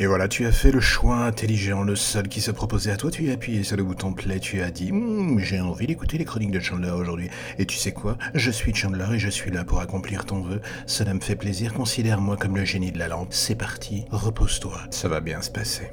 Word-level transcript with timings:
Et 0.00 0.06
voilà, 0.06 0.28
tu 0.28 0.46
as 0.46 0.52
fait 0.52 0.70
le 0.70 0.78
choix 0.78 1.16
intelligent, 1.16 1.82
le 1.82 1.96
seul 1.96 2.28
qui 2.28 2.40
se 2.40 2.52
proposait 2.52 2.92
à 2.92 2.96
toi, 2.96 3.10
tu 3.10 3.28
as 3.30 3.32
appuyé 3.32 3.64
sur 3.64 3.76
le 3.76 3.82
bouton 3.82 4.12
play, 4.12 4.38
tu 4.38 4.62
as 4.62 4.70
dit 4.70 4.92
Hum, 4.92 5.40
j'ai 5.40 5.60
envie 5.60 5.88
d'écouter 5.88 6.18
les 6.18 6.24
chroniques 6.24 6.52
de 6.52 6.60
Chandler 6.60 6.90
aujourd'hui. 6.90 7.30
Et 7.58 7.66
tu 7.66 7.76
sais 7.76 7.90
quoi? 7.90 8.16
Je 8.34 8.52
suis 8.52 8.72
Chandler 8.72 9.06
et 9.14 9.18
je 9.18 9.28
suis 9.28 9.50
là 9.50 9.64
pour 9.64 9.80
accomplir 9.80 10.24
ton 10.24 10.40
vœu. 10.40 10.60
Cela 10.86 11.14
me 11.14 11.20
fait 11.20 11.34
plaisir, 11.34 11.74
considère-moi 11.74 12.36
comme 12.36 12.56
le 12.56 12.64
génie 12.64 12.92
de 12.92 12.98
la 12.98 13.08
lampe. 13.08 13.32
C'est 13.32 13.56
parti, 13.56 14.04
repose-toi, 14.12 14.78
ça 14.90 15.08
va 15.08 15.20
bien 15.20 15.42
se 15.42 15.50
passer. 15.50 15.90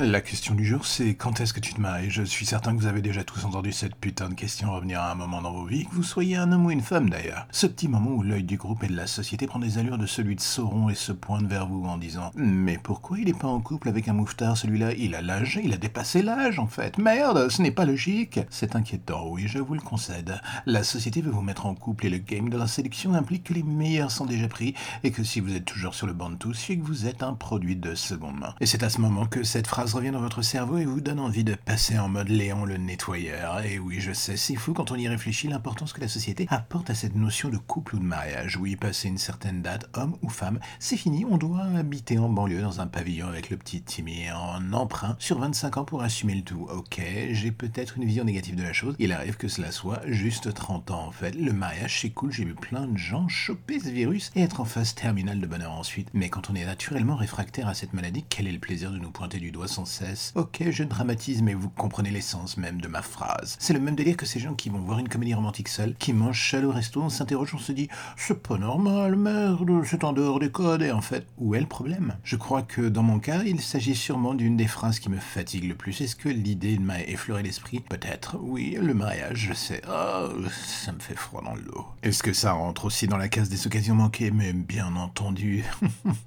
La 0.00 0.20
question 0.20 0.54
du 0.54 0.64
jour, 0.64 0.86
c'est 0.86 1.16
quand 1.16 1.40
est-ce 1.40 1.52
que 1.52 1.58
tu 1.58 1.74
te 1.74 1.80
maries? 1.80 2.08
Je 2.08 2.22
suis 2.22 2.46
certain 2.46 2.72
que 2.72 2.80
vous 2.80 2.86
avez 2.86 3.02
déjà 3.02 3.24
tous 3.24 3.44
entendu 3.44 3.72
cette 3.72 3.96
putain 3.96 4.28
de 4.28 4.34
question 4.34 4.72
revenir 4.72 5.00
à 5.00 5.10
un 5.10 5.16
moment 5.16 5.42
dans 5.42 5.50
vos 5.50 5.64
vies, 5.64 5.86
que 5.86 5.94
vous 5.96 6.04
soyez 6.04 6.36
un 6.36 6.52
homme 6.52 6.66
ou 6.66 6.70
une 6.70 6.82
femme 6.82 7.10
d'ailleurs. 7.10 7.48
Ce 7.50 7.66
petit 7.66 7.88
moment 7.88 8.12
où 8.12 8.22
l'œil 8.22 8.44
du 8.44 8.56
groupe 8.56 8.84
et 8.84 8.86
de 8.86 8.94
la 8.94 9.08
société 9.08 9.48
prend 9.48 9.58
des 9.58 9.76
allures 9.76 9.98
de 9.98 10.06
celui 10.06 10.36
de 10.36 10.40
Sauron 10.40 10.88
et 10.88 10.94
se 10.94 11.10
pointe 11.10 11.48
vers 11.48 11.66
vous 11.66 11.84
en 11.84 11.98
disant 11.98 12.30
Mais 12.36 12.78
pourquoi 12.78 13.18
il 13.18 13.28
est 13.28 13.36
pas 13.36 13.48
en 13.48 13.58
couple 13.58 13.88
avec 13.88 14.06
un 14.06 14.12
mouffetard 14.12 14.56
celui-là? 14.56 14.92
Il 14.92 15.16
a 15.16 15.20
l'âge, 15.20 15.58
il 15.64 15.72
a 15.72 15.76
dépassé 15.78 16.22
l'âge 16.22 16.60
en 16.60 16.68
fait. 16.68 16.96
Merde, 16.98 17.48
ce 17.48 17.60
n'est 17.60 17.72
pas 17.72 17.84
logique. 17.84 18.38
C'est 18.50 18.76
inquiétant, 18.76 19.26
oui, 19.28 19.48
je 19.48 19.58
vous 19.58 19.74
le 19.74 19.80
concède. 19.80 20.40
La 20.64 20.84
société 20.84 21.22
veut 21.22 21.32
vous 21.32 21.42
mettre 21.42 21.66
en 21.66 21.74
couple 21.74 22.06
et 22.06 22.10
le 22.10 22.18
game 22.18 22.50
de 22.50 22.56
la 22.56 22.68
sélection 22.68 23.14
implique 23.14 23.42
que 23.42 23.54
les 23.54 23.64
meilleurs 23.64 24.12
sont 24.12 24.26
déjà 24.26 24.46
pris 24.46 24.74
et 25.02 25.10
que 25.10 25.24
si 25.24 25.40
vous 25.40 25.56
êtes 25.56 25.64
toujours 25.64 25.96
sur 25.96 26.06
le 26.06 26.12
banc 26.12 26.30
de 26.30 26.36
tous, 26.36 26.54
c'est 26.54 26.76
que 26.76 26.86
vous 26.86 27.06
êtes 27.06 27.24
un 27.24 27.34
produit 27.34 27.74
de 27.74 27.96
seconde 27.96 28.38
main. 28.38 28.54
Et 28.60 28.66
c'est 28.66 28.84
à 28.84 28.90
ce 28.90 29.00
moment 29.00 29.26
que 29.26 29.42
cette 29.42 29.66
phrase 29.66 29.87
revient 29.94 30.10
dans 30.10 30.20
votre 30.20 30.42
cerveau 30.42 30.78
et 30.78 30.84
vous 30.84 31.00
donne 31.00 31.20
envie 31.20 31.44
de 31.44 31.54
passer 31.54 31.98
en 31.98 32.08
mode 32.08 32.28
Léon 32.28 32.64
le 32.64 32.76
nettoyeur. 32.76 33.60
Et 33.64 33.78
oui, 33.78 34.00
je 34.00 34.12
sais, 34.12 34.36
c'est 34.36 34.56
fou 34.56 34.72
quand 34.72 34.90
on 34.90 34.96
y 34.96 35.08
réfléchit 35.08 35.48
l'importance 35.48 35.92
que 35.92 36.00
la 36.00 36.08
société 36.08 36.46
apporte 36.50 36.90
à 36.90 36.94
cette 36.94 37.14
notion 37.14 37.48
de 37.48 37.56
couple 37.56 37.96
ou 37.96 37.98
de 37.98 38.04
mariage. 38.04 38.56
Oui, 38.56 38.76
passer 38.76 39.08
une 39.08 39.18
certaine 39.18 39.62
date, 39.62 39.88
homme 39.94 40.16
ou 40.22 40.28
femme, 40.28 40.58
c'est 40.78 40.96
fini, 40.96 41.24
on 41.24 41.38
doit 41.38 41.62
habiter 41.62 42.18
en 42.18 42.28
banlieue 42.28 42.60
dans 42.60 42.80
un 42.80 42.86
pavillon 42.86 43.28
avec 43.28 43.50
le 43.50 43.56
petit 43.56 43.82
Timmy 43.82 44.30
en 44.30 44.72
emprunt 44.72 45.16
sur 45.18 45.38
25 45.38 45.76
ans 45.78 45.84
pour 45.84 46.02
assumer 46.02 46.34
le 46.34 46.42
tout. 46.42 46.66
Ok, 46.70 47.00
j'ai 47.30 47.52
peut-être 47.52 47.96
une 47.96 48.04
vision 48.04 48.24
négative 48.24 48.56
de 48.56 48.62
la 48.62 48.72
chose, 48.72 48.94
il 48.98 49.12
arrive 49.12 49.36
que 49.36 49.48
cela 49.48 49.70
soit 49.70 50.00
juste 50.06 50.52
30 50.52 50.90
ans 50.90 51.06
en 51.06 51.12
fait. 51.12 51.34
Le 51.34 51.52
mariage 51.52 52.00
c'est 52.00 52.10
cool, 52.10 52.32
j'ai 52.32 52.44
vu 52.44 52.54
plein 52.54 52.86
de 52.86 52.96
gens 52.98 53.28
choper 53.28 53.80
ce 53.80 53.88
virus 53.88 54.30
et 54.34 54.42
être 54.42 54.60
en 54.60 54.64
phase 54.64 54.94
terminale 54.94 55.40
de 55.40 55.46
bonheur 55.46 55.72
ensuite. 55.72 56.08
Mais 56.12 56.28
quand 56.28 56.50
on 56.50 56.54
est 56.54 56.66
naturellement 56.66 57.16
réfractaire 57.16 57.68
à 57.68 57.74
cette 57.74 57.92
maladie, 57.92 58.24
quel 58.28 58.46
est 58.46 58.52
le 58.52 58.58
plaisir 58.58 58.90
de 58.90 58.98
nous 58.98 59.10
pointer 59.10 59.38
du 59.38 59.50
doigt 59.50 59.68
cesse 59.84 60.32
Ok, 60.34 60.62
je 60.70 60.84
dramatise, 60.84 61.42
mais 61.42 61.54
vous 61.54 61.70
comprenez 61.70 62.10
l'essence 62.10 62.56
même 62.56 62.80
de 62.80 62.88
ma 62.88 63.02
phrase. 63.02 63.56
C'est 63.58 63.72
le 63.72 63.80
même 63.80 63.96
délire 63.96 64.16
que 64.16 64.26
ces 64.26 64.40
gens 64.40 64.54
qui 64.54 64.68
vont 64.68 64.80
voir 64.80 64.98
une 64.98 65.08
comédie 65.08 65.34
romantique 65.34 65.68
seule, 65.68 65.94
qui 65.94 66.12
mangent 66.12 66.40
chat 66.40 66.62
au 66.62 66.70
resto, 66.70 67.02
on 67.02 67.08
s'interroge, 67.08 67.54
on 67.54 67.58
se 67.58 67.72
dit 67.72 67.88
c'est 68.16 68.42
pas 68.42 68.58
normal, 68.58 69.16
merde, 69.16 69.82
c'est 69.84 70.04
en 70.04 70.12
dehors 70.12 70.38
des 70.38 70.50
codes, 70.50 70.82
et 70.82 70.92
en 70.92 71.00
fait, 71.00 71.26
où 71.38 71.54
est 71.54 71.60
le 71.60 71.66
problème? 71.66 72.16
Je 72.24 72.36
crois 72.36 72.62
que 72.62 72.88
dans 72.88 73.02
mon 73.02 73.18
cas, 73.18 73.42
il 73.44 73.60
s'agit 73.60 73.94
sûrement 73.94 74.34
d'une 74.34 74.56
des 74.56 74.66
phrases 74.66 74.98
qui 74.98 75.10
me 75.10 75.18
fatigue 75.18 75.68
le 75.68 75.74
plus. 75.74 76.00
Est-ce 76.00 76.16
que 76.16 76.28
l'idée 76.28 76.78
m'a 76.78 77.00
effleuré 77.00 77.42
l'esprit? 77.42 77.80
Peut-être, 77.80 78.36
oui, 78.40 78.76
le 78.80 78.94
mariage, 78.94 79.48
je 79.48 79.54
sais. 79.54 79.82
Oh, 79.88 80.28
ça 80.50 80.92
me 80.92 81.00
fait 81.00 81.16
froid 81.16 81.42
dans 81.42 81.54
le 81.54 81.62
dos. 81.62 81.86
Est-ce 82.02 82.22
que 82.22 82.32
ça 82.32 82.52
rentre 82.52 82.84
aussi 82.84 83.06
dans 83.06 83.16
la 83.16 83.28
case 83.28 83.48
des 83.48 83.66
occasions 83.66 83.94
manquées? 83.94 84.30
Mais 84.30 84.52
bien 84.52 84.94
entendu. 84.96 85.64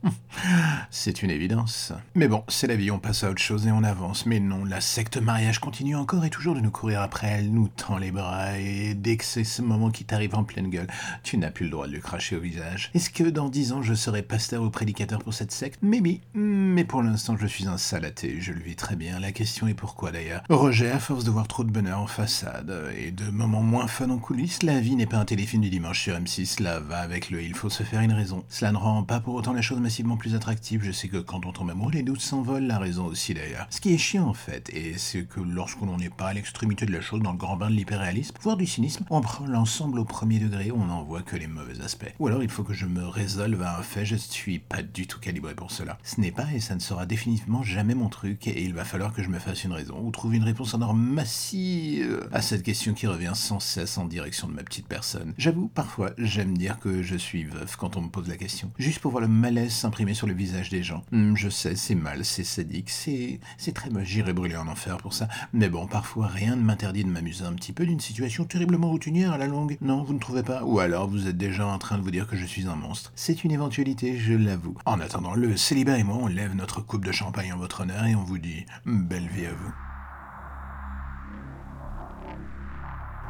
c'est 0.90 1.24
une 1.24 1.32
évidence. 1.32 1.94
Mais 2.16 2.28
bon, 2.28 2.44
c'est 2.48 2.68
la 2.68 2.76
vie, 2.76 2.92
on 2.92 3.00
passe 3.00 3.24
à 3.24 3.30
autre 3.30 3.41
chose 3.42 3.68
et 3.68 3.72
on 3.72 3.84
avance. 3.84 4.26
Mais 4.26 4.40
non, 4.40 4.64
la 4.64 4.80
secte 4.82 5.18
mariage 5.18 5.60
continue 5.60 5.96
encore 5.96 6.24
et 6.26 6.30
toujours 6.30 6.56
de 6.56 6.62
nous 6.62 6.72
courir 6.72 7.02
après 7.02 7.28
elle, 7.28 7.52
nous 7.52 7.68
tend 7.68 7.98
les 7.98 8.12
bras 8.12 8.58
et 8.58 8.94
dès 8.94 9.18
que 9.18 9.26
c'est 9.26 9.44
ce 9.44 9.62
moment 9.62 9.90
qui 9.90 10.06
t'arrive 10.06 10.36
en 10.36 10.44
pleine 10.44 10.70
gueule, 10.70 10.88
tu 11.24 11.38
n'as 11.38 11.52
plus 11.52 11.66
le 11.66 11.72
droit 11.72 11.88
de 11.88 11.94
lui 11.94 12.02
cracher 12.02 12.36
au 12.36 12.40
visage. 12.40 12.92
Est-ce 12.94 13.10
que 13.10 13.24
dans 13.24 13.50
dix 13.50 13.74
ans 13.74 13.82
je 13.82 13.94
serai 13.94 14.22
pasteur 14.22 14.64
ou 14.64 14.70
prédicateur 14.70 15.20
pour 15.20 15.34
cette 15.34 15.52
secte? 15.52 15.80
Maybe. 15.82 16.22
Mais 16.34 16.86
pour 16.86 17.04
l'instant 17.04 17.36
je 17.38 17.48
suis 17.48 17.68
un 17.68 17.78
salaté, 17.78 18.38
je 18.40 18.54
le 18.54 18.62
vis 18.62 18.76
très 18.76 18.96
bien. 18.96 19.20
La 19.20 19.32
question 19.32 19.68
est 19.68 19.74
pourquoi 19.74 20.12
d'ailleurs? 20.12 20.44
Roger, 20.50 20.92
à 20.92 21.00
force 21.00 21.24
de 21.24 21.32
voir 21.32 21.48
trop 21.48 21.64
de 21.64 21.72
bonheur 21.72 22.00
en 22.00 22.08
façade 22.08 22.74
et 22.98 23.12
de 23.12 23.30
moments 23.30 23.64
moins 23.64 23.88
fun 23.88 24.10
en 24.10 24.18
coulisses, 24.18 24.64
la 24.64 24.80
vie 24.80 24.96
n'est 24.96 25.06
pas 25.06 25.18
un 25.18 25.26
téléfilm 25.26 25.64
du 25.64 25.70
dimanche 25.70 26.02
sur 26.02 26.16
M6, 26.16 26.46
cela 26.46 26.80
va 26.80 27.00
avec 27.00 27.30
le 27.30 27.42
il 27.42 27.56
faut 27.56 27.70
se 27.70 27.84
faire 27.84 28.02
une 28.02 28.14
raison. 28.14 28.44
Cela 28.50 28.72
ne 28.72 28.78
rend 28.78 29.04
pas 29.04 29.20
pour 29.20 29.36
autant 29.36 29.54
la 29.54 29.62
chose 29.62 29.80
massivement 29.80 30.18
plus 30.18 30.36
attractive. 30.36 30.84
Je 30.84 30.92
sais 30.92 31.08
que 31.08 31.18
quand 31.18 31.46
on 31.46 31.52
tombe 31.52 31.70
amoureux, 31.70 31.92
les 31.92 32.04
doutes 32.04 32.22
s'envolent, 32.22 32.68
la 32.68 32.78
raison 32.78 33.06
aussi 33.06 33.31
d'ailleurs. 33.34 33.68
Ce 33.70 33.82
qui 33.82 33.94
est 33.94 33.98
chiant 33.98 34.28
en 34.28 34.34
fait, 34.34 34.70
et 34.74 34.98
c'est 34.98 35.24
que 35.24 35.40
lorsque 35.40 35.82
l'on 35.82 35.98
n'est 35.98 36.10
pas 36.10 36.28
à 36.28 36.34
l'extrémité 36.34 36.86
de 36.86 36.92
la 36.92 37.02
chose 37.02 37.22
dans 37.22 37.32
le 37.32 37.38
grand 37.38 37.58
bain 37.58 37.70
de 37.70 37.76
l'hyperréalisme, 37.76 38.36
voire 38.42 38.58
du 38.58 38.66
cynisme, 38.66 39.06
on 39.10 39.22
prend 39.22 39.46
l'ensemble 39.46 40.00
au 40.00 40.06
premier 40.06 40.40
degré, 40.40 40.72
on 40.72 40.86
n'en 40.86 41.04
voit 41.04 41.22
que 41.22 41.36
les 41.36 41.48
mauvais 41.48 41.82
aspects. 41.82 42.14
Ou 42.20 42.28
alors 42.28 42.44
il 42.44 42.50
faut 42.50 42.64
que 42.64 42.74
je 42.74 42.86
me 42.86 43.08
résolve 43.08 43.62
à 43.62 43.78
un 43.78 43.84
fait, 43.84 44.06
je 44.06 44.16
suis 44.16 44.60
pas 44.60 44.82
du 44.82 45.08
tout 45.08 45.20
calibré 45.20 45.56
pour 45.56 45.72
cela. 45.72 45.98
Ce 46.04 46.20
n'est 46.20 46.32
pas 46.32 46.48
et 46.54 46.60
ça 46.60 46.76
ne 46.76 46.80
sera 46.80 47.06
définitivement 47.06 47.64
jamais 47.64 47.96
mon 47.96 48.10
truc, 48.10 48.48
et 48.48 48.64
il 48.64 48.74
va 48.74 48.86
falloir 48.86 49.14
que 49.14 49.24
je 49.24 49.30
me 49.30 49.40
fasse 49.40 49.64
une 49.64 49.74
raison, 49.74 50.00
ou 50.02 50.12
trouve 50.12 50.36
une 50.36 50.44
réponse 50.44 50.74
en 50.74 50.82
or 50.82 50.94
massive 50.94 52.28
à 52.32 52.42
cette 52.42 52.64
question 52.64 52.94
qui 52.94 53.08
revient 53.08 53.32
sans 53.34 53.60
cesse 53.60 53.98
en 53.98 54.06
direction 54.06 54.48
de 54.48 54.54
ma 54.54 54.64
petite 54.64 54.88
personne. 54.88 55.34
J'avoue, 55.38 55.68
parfois, 55.68 56.12
j'aime 56.18 56.58
dire 56.58 56.80
que 56.80 57.02
je 57.02 57.16
suis 57.16 57.44
veuf 57.44 57.76
quand 57.76 57.98
on 57.98 58.02
me 58.02 58.10
pose 58.10 58.28
la 58.28 58.38
question, 58.38 58.72
juste 58.78 59.00
pour 59.00 59.12
voir 59.12 59.22
le 59.22 59.28
malaise 59.28 59.74
s'imprimer 59.74 60.14
sur 60.14 60.28
le 60.28 60.34
visage 60.34 60.70
des 60.70 60.84
gens. 60.84 61.04
Hmm, 61.12 61.36
je 61.36 61.50
sais, 61.50 61.76
c'est 61.76 61.96
mal, 61.96 62.26
c'est 62.26 62.44
sadique, 62.44 62.90
c'est 62.90 63.21
c'est 63.58 63.74
très 63.74 63.90
moche, 63.90 64.08
j'irai 64.08 64.34
brûler 64.34 64.56
en 64.56 64.68
enfer 64.68 64.98
pour 64.98 65.14
ça. 65.14 65.28
Mais 65.54 65.70
bon, 65.70 65.88
parfois 65.88 66.28
rien 66.28 66.56
ne 66.56 66.62
m'interdit 66.62 67.04
de 67.04 67.10
m'amuser 67.10 67.46
un 67.46 67.54
petit 67.54 67.74
peu 67.74 67.86
d'une 67.86 68.00
situation 68.00 68.46
terriblement 68.46 68.90
routinière 68.90 69.34
à 69.34 69.38
la 69.38 69.48
longue. 69.48 69.78
Non, 69.82 70.04
vous 70.04 70.14
ne 70.14 70.20
trouvez 70.20 70.44
pas? 70.44 70.64
Ou 70.64 70.80
alors 70.80 71.08
vous 71.08 71.28
êtes 71.28 71.38
déjà 71.38 71.66
en 71.66 71.78
train 71.78 71.98
de 71.98 72.04
vous 72.04 72.12
dire 72.12 72.28
que 72.28 72.36
je 72.36 72.46
suis 72.46 72.68
un 72.68 72.76
monstre. 72.76 73.12
C'est 73.16 73.44
une 73.44 73.52
éventualité, 73.52 74.18
je 74.18 74.34
l'avoue. 74.34 74.76
En 74.86 75.00
attendant, 75.00 75.36
le 75.36 75.58
célibat 75.58 75.98
et 75.98 76.04
moi, 76.04 76.18
on 76.20 76.28
lève 76.28 76.56
notre 76.56 76.82
coupe 76.82 77.06
de 77.06 77.12
champagne 77.12 77.54
en 77.54 77.58
votre 77.58 77.82
honneur 77.82 78.06
et 78.06 78.16
on 78.16 78.24
vous 78.24 78.38
dit 78.38 78.66
belle 78.86 79.28
vie 79.28 79.46
à 79.46 79.54
vous. 79.54 79.91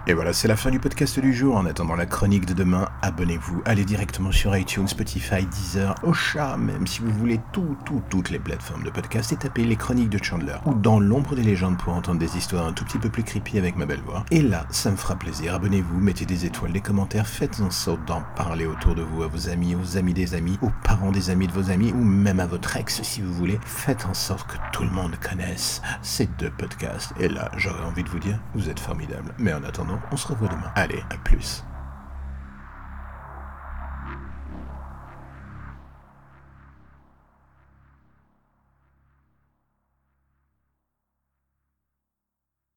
Et 0.07 0.13
voilà, 0.13 0.33
c'est 0.33 0.47
la 0.47 0.55
fin 0.55 0.71
du 0.71 0.79
podcast 0.79 1.19
du 1.19 1.31
jour. 1.31 1.55
En 1.55 1.65
attendant 1.67 1.95
la 1.95 2.07
chronique 2.07 2.47
de 2.47 2.55
demain, 2.55 2.89
abonnez-vous, 3.03 3.61
allez 3.65 3.85
directement 3.85 4.31
sur 4.31 4.57
iTunes, 4.57 4.87
Spotify, 4.87 5.45
Deezer, 5.45 5.93
Ocha, 6.01 6.57
même 6.57 6.87
si 6.87 7.01
vous 7.01 7.11
voulez 7.11 7.39
tout, 7.51 7.77
tout, 7.85 8.01
toutes 8.09 8.31
les 8.31 8.39
plateformes 8.39 8.81
de 8.81 8.89
podcast 8.89 9.31
et 9.31 9.35
tapez 9.35 9.63
les 9.63 9.75
chroniques 9.75 10.09
de 10.09 10.21
Chandler 10.21 10.55
ou 10.65 10.73
dans 10.73 10.99
l'ombre 10.99 11.35
des 11.35 11.43
légendes 11.43 11.77
pour 11.77 11.93
entendre 11.93 12.19
des 12.19 12.35
histoires 12.35 12.65
un 12.65 12.73
tout 12.73 12.83
petit 12.83 12.97
peu 12.97 13.09
plus 13.09 13.23
creepy 13.23 13.59
avec 13.59 13.75
ma 13.75 13.85
belle 13.85 14.01
voix. 14.01 14.25
Et 14.31 14.41
là, 14.41 14.65
ça 14.71 14.89
me 14.89 14.95
fera 14.95 15.15
plaisir. 15.15 15.53
Abonnez-vous, 15.53 15.99
mettez 15.99 16.25
des 16.25 16.45
étoiles, 16.45 16.73
des 16.73 16.81
commentaires, 16.81 17.27
faites 17.27 17.61
en 17.61 17.69
sorte 17.69 18.03
d'en 18.05 18.23
parler 18.35 18.65
autour 18.65 18.95
de 18.95 19.03
vous, 19.03 19.21
à 19.21 19.27
vos 19.27 19.49
amis, 19.49 19.75
aux 19.75 19.97
amis 19.97 20.15
des 20.15 20.33
amis, 20.33 20.57
aux 20.63 20.71
parents 20.83 21.11
des 21.11 21.29
amis 21.29 21.45
de 21.45 21.53
vos 21.53 21.69
amis 21.69 21.91
ou 21.91 22.03
même 22.03 22.39
à 22.39 22.47
votre 22.47 22.75
ex 22.75 23.03
si 23.03 23.21
vous 23.21 23.33
voulez. 23.33 23.59
Faites 23.65 24.07
en 24.07 24.15
sorte 24.15 24.51
que 24.51 24.57
tout 24.73 24.83
le 24.83 24.89
monde 24.89 25.15
connaisse 25.17 25.83
ces 26.01 26.25
deux 26.39 26.49
podcasts. 26.49 27.13
Et 27.19 27.29
là, 27.29 27.51
j'aurais 27.55 27.83
envie 27.83 28.03
de 28.03 28.09
vous 28.09 28.19
dire, 28.19 28.39
vous 28.55 28.67
êtes 28.67 28.79
formidables. 28.79 29.31
Mais 29.37 29.53
en 29.53 29.63
attendant, 29.63 29.90
on 30.11 30.17
se 30.17 30.27
revoit 30.27 30.49
demain. 30.49 30.71
Allez, 30.75 31.03
à 31.09 31.17
plus. 31.17 31.63